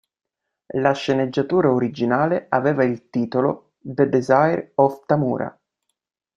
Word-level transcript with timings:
La 0.79 0.93
sceneggiatura 0.95 1.71
originale 1.71 2.47
aveva 2.49 2.83
il 2.83 3.11
titolo 3.11 3.73
"The 3.77 4.09
Desire 4.09 4.71
of 4.77 5.05
Tamura". 5.05 5.55